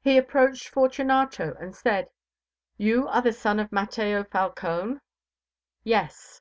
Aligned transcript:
He 0.00 0.16
approached 0.16 0.68
Fortunato 0.70 1.52
and 1.60 1.76
said: 1.76 2.08
"You 2.78 3.08
are 3.08 3.20
the 3.20 3.34
son 3.34 3.60
of 3.60 3.70
Mateo 3.72 4.24
Falcone?" 4.24 5.00
"Yes." 5.82 6.40